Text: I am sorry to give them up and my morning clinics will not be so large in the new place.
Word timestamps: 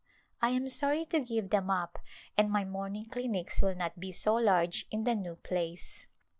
I 0.41 0.49
am 0.49 0.65
sorry 0.65 1.05
to 1.05 1.19
give 1.19 1.51
them 1.51 1.69
up 1.69 1.99
and 2.35 2.49
my 2.49 2.65
morning 2.65 3.05
clinics 3.05 3.61
will 3.61 3.75
not 3.75 3.99
be 3.99 4.11
so 4.11 4.33
large 4.33 4.87
in 4.89 5.03
the 5.03 5.13
new 5.13 5.35
place. 5.35 6.07